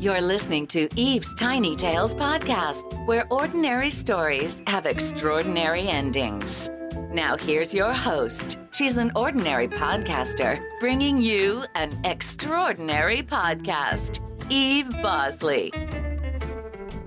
[0.00, 6.70] You're listening to Eve's Tiny Tales podcast, where ordinary stories have extraordinary endings.
[7.12, 8.58] Now, here's your host.
[8.72, 15.70] She's an ordinary podcaster, bringing you an extraordinary podcast, Eve Bosley.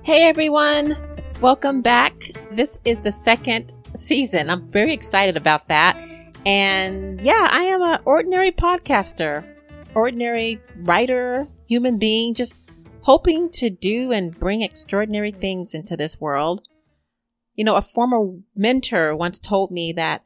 [0.04, 0.96] Hey everyone,
[1.40, 2.30] welcome back.
[2.52, 4.48] This is the second season.
[4.48, 6.00] I'm very excited about that.
[6.46, 9.44] And yeah, I am an ordinary podcaster,
[9.96, 12.63] ordinary writer, human being, just
[13.04, 16.62] hoping to do and bring extraordinary things into this world.
[17.54, 20.24] You know, a former mentor once told me that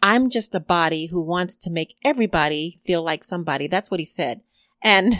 [0.00, 3.66] I'm just a body who wants to make everybody feel like somebody.
[3.66, 4.42] That's what he said.
[4.80, 5.14] And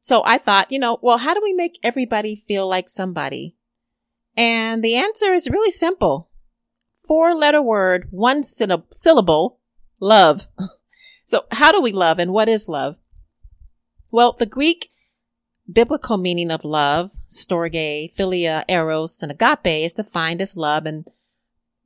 [0.00, 3.56] so I thought, you know, well, how do we make everybody feel like somebody?
[4.36, 6.30] And the answer is really simple.
[7.06, 9.60] Four letter word, one syllable,
[9.98, 10.48] love.
[11.24, 12.96] so how do we love and what is love?
[14.10, 14.90] Well, the Greek
[15.70, 21.06] biblical meaning of love, storge, philia, eros, and agape is defined as love and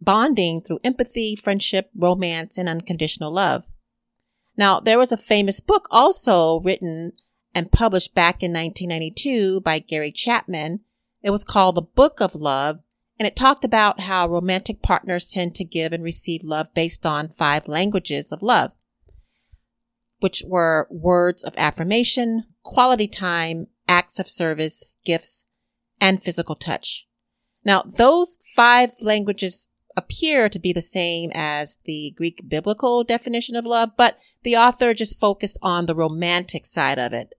[0.00, 3.64] bonding through empathy, friendship, romance, and unconditional love.
[4.56, 7.12] Now, there was a famous book also written
[7.54, 10.80] and published back in 1992 by Gary Chapman.
[11.22, 12.80] It was called The Book of Love,
[13.18, 17.30] and it talked about how romantic partners tend to give and receive love based on
[17.30, 18.72] five languages of love,
[20.18, 25.44] which were words of affirmation, quality time, acts of service, gifts,
[26.02, 27.08] and physical touch.
[27.64, 33.64] Now, those five languages appear to be the same as the Greek biblical definition of
[33.64, 37.32] love, but the author just focused on the romantic side of it.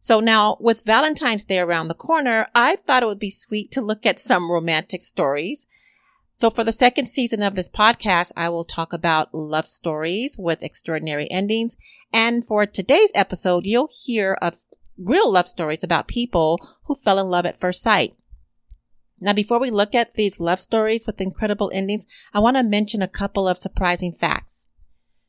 [0.00, 3.80] So now with Valentine's Day around the corner, I thought it would be sweet to
[3.80, 5.68] look at some romantic stories.
[6.38, 10.62] So for the second season of this podcast, I will talk about love stories with
[10.62, 11.78] extraordinary endings.
[12.12, 14.54] And for today's episode, you'll hear of
[14.98, 18.16] real love stories about people who fell in love at first sight.
[19.18, 23.00] Now, before we look at these love stories with incredible endings, I want to mention
[23.00, 24.68] a couple of surprising facts.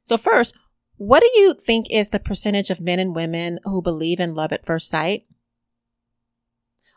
[0.03, 0.57] So first,
[0.97, 4.51] what do you think is the percentage of men and women who believe in love
[4.51, 5.25] at first sight?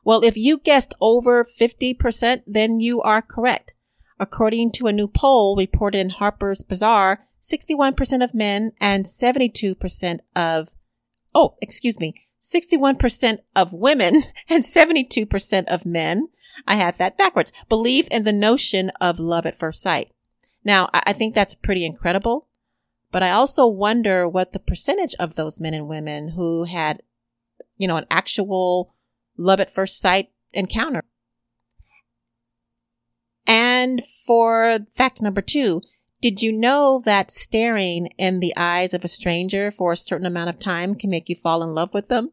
[0.05, 3.77] Well, if you guessed over 50%, then you are correct.
[4.21, 10.69] According to a new poll reported in Harper's Bazaar, 61% of men and 72% of,
[11.35, 16.29] oh, excuse me, 61% of women and 72% of men,
[16.67, 20.13] I had that backwards, believe in the notion of love at first sight.
[20.63, 22.49] Now, I think that's pretty incredible,
[23.11, 27.03] but I also wonder what the percentage of those men and women who had,
[27.79, 28.93] you know, an actual
[29.39, 31.03] love at first sight encounter.
[33.81, 35.81] And for fact number two,
[36.21, 40.51] did you know that staring in the eyes of a stranger for a certain amount
[40.51, 42.33] of time can make you fall in love with them?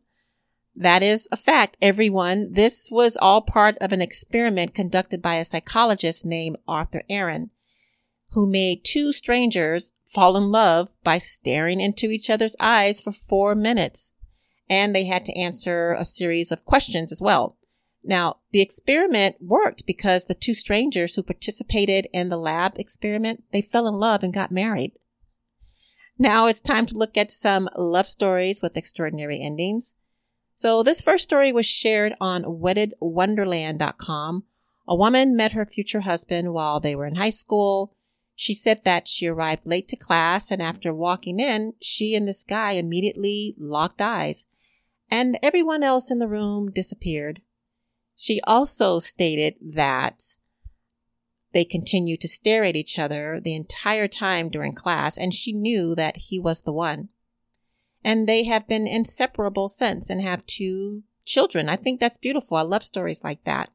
[0.76, 2.52] That is a fact, everyone.
[2.52, 7.52] This was all part of an experiment conducted by a psychologist named Arthur Aron,
[8.32, 13.56] who made two strangers fall in love by staring into each other's eyes for four
[13.56, 14.12] minutes.
[14.70, 17.57] And they had to answer a series of questions as well.
[18.08, 23.62] Now, the experiment worked because the two strangers who participated in the lab experiment, they
[23.62, 24.94] fell in love and got married.
[26.18, 29.94] Now it's time to look at some love stories with extraordinary endings.
[30.56, 34.44] So this first story was shared on weddedwonderland.com.
[34.88, 37.94] A woman met her future husband while they were in high school.
[38.36, 42.46] She said that she arrived late to class and after walking in, she and this
[42.46, 44.46] guy immediately locked eyes
[45.12, 47.42] and everyone else in the room disappeared.
[48.20, 50.24] She also stated that
[51.54, 55.94] they continued to stare at each other the entire time during class, and she knew
[55.94, 57.10] that he was the one.
[58.04, 61.70] And they have been inseparable since and have two children.
[61.70, 62.58] I think that's beautiful.
[62.58, 63.70] I love stories like that.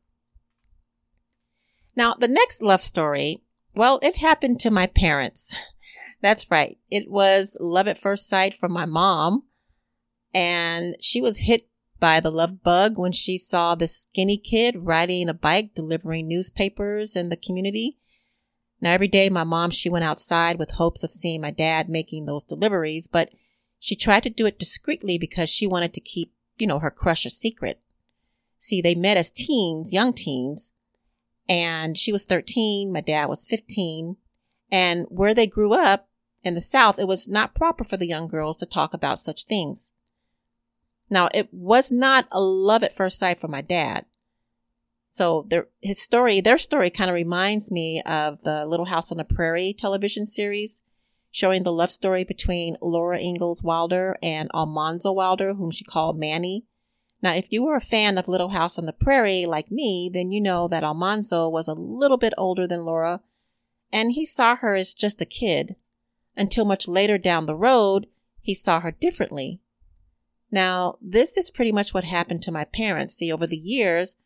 [1.95, 3.45] Now, the next love story,
[3.77, 5.55] well, it happened to my parents.
[6.21, 6.79] That's right.
[6.91, 9.45] It was love at first sight from my mom.
[10.33, 11.69] And she was hit
[12.03, 17.15] by the love bug when she saw the skinny kid riding a bike delivering newspapers
[17.15, 17.97] in the community.
[18.81, 22.27] Now, every day my mom, she went outside with hopes of seeing my dad making
[22.27, 23.31] those deliveries, but
[23.79, 27.25] she tried to do it discreetly because she wanted to keep, you know, her crush
[27.25, 27.81] a secret.
[28.59, 30.73] See, they met as teens, young teens,
[31.49, 34.17] and she was 13, my dad was 15,
[34.73, 36.09] and where they grew up
[36.43, 39.45] in the South, it was not proper for the young girls to talk about such
[39.45, 39.93] things.
[41.11, 44.07] Now, it was not a love at first sight for my dad.
[45.11, 49.19] So their, his story, their story kind of reminds me of the Little House on
[49.19, 50.81] the Prairie television series
[51.31, 56.67] showing the love story between Laura Ingalls Wilder and Almanzo Wilder, whom she called Manny.
[57.23, 60.31] Now, if you were a fan of Little House on the Prairie like me, then
[60.31, 63.23] you know that Almanzo was a little bit older than Laura,
[63.91, 65.77] and he saw her as just a kid
[66.37, 68.07] until much later down the road,
[68.41, 69.61] he saw her differently.
[70.53, 73.15] Now, this is pretty much what happened to my parents.
[73.15, 74.17] See, over the years,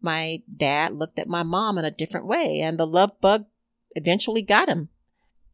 [0.00, 3.46] my dad looked at my mom in a different way, and the love bug
[3.92, 4.88] eventually got him.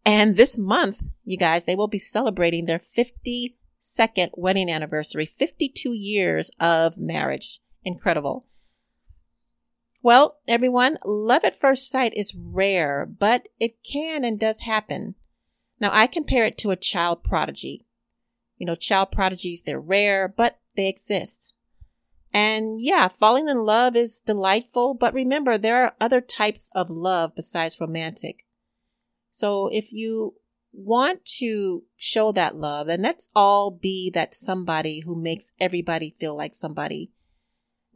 [0.05, 6.51] And this month, you guys, they will be celebrating their 52nd wedding anniversary, 52 years
[6.59, 7.61] of marriage.
[7.85, 8.47] Incredible.
[10.03, 15.17] Well, everyone, love at first sight is rare, but it can and does happen.
[15.79, 17.87] Now, I compare it to a child prodigy.
[18.63, 21.53] You know, child prodigies, they're rare, but they exist.
[22.33, 27.35] And yeah, falling in love is delightful, but remember, there are other types of love
[27.35, 28.47] besides romantic.
[29.33, 30.37] So if you
[30.73, 36.37] want to show that love, and let's all be that somebody who makes everybody feel
[36.37, 37.11] like somebody.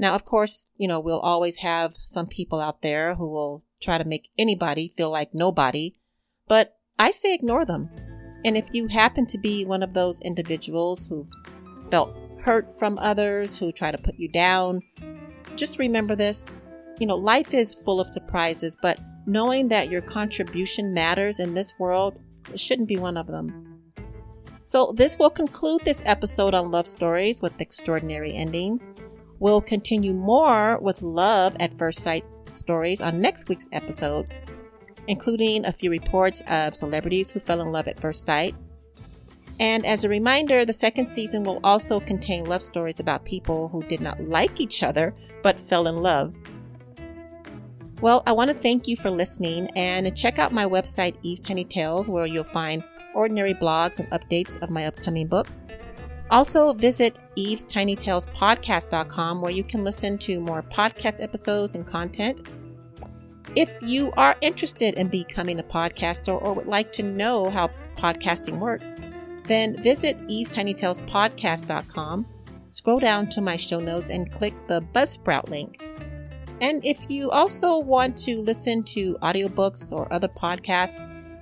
[0.01, 3.99] Now, of course, you know, we'll always have some people out there who will try
[3.99, 5.95] to make anybody feel like nobody,
[6.49, 7.89] but I say ignore them.
[8.47, 11.27] And if you happen to be one of those individuals who
[11.91, 14.83] felt hurt from others, who try to put you down,
[15.57, 16.57] just remember this.
[17.01, 21.75] You know, life is full of surprises, but knowing that your contribution matters in this
[21.81, 22.21] world
[22.55, 23.83] shouldn't be one of them.
[24.65, 28.89] So, this will conclude this episode on love stories with extraordinary endings.
[29.41, 34.33] We'll continue more with love at first sight stories on next week's episode
[35.09, 38.55] including a few reports of celebrities who fell in love at first sight.
[39.59, 43.83] And as a reminder, the second season will also contain love stories about people who
[43.85, 46.35] did not like each other but fell in love.
[48.03, 51.65] Well, I want to thank you for listening and check out my website, Eve's Tiny
[51.65, 55.49] Tales, where you'll find ordinary blogs and updates of my upcoming book.
[56.31, 61.87] Also, visit Eve's Tiny Tales Podcast.com, where you can listen to more podcast episodes and
[61.87, 62.47] content
[63.57, 68.59] if you are interested in becoming a podcaster or would like to know how podcasting
[68.59, 68.95] works,
[69.47, 72.27] then visit Eve's Tiny Tales Podcast.com,
[72.71, 75.83] scroll down to my show notes, and click the Buzzsprout link.
[76.61, 80.97] And if you also want to listen to audiobooks or other podcasts,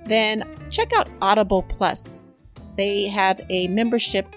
[0.05, 2.25] then check out Audible Plus.
[2.77, 4.33] They have a membership,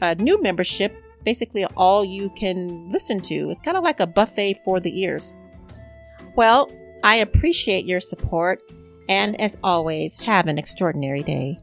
[0.00, 3.50] a new membership, basically all you can listen to.
[3.50, 5.36] It's kind of like a buffet for the ears.
[6.36, 6.70] Well,
[7.02, 8.62] I appreciate your support,
[9.08, 11.58] and as always, have an extraordinary day.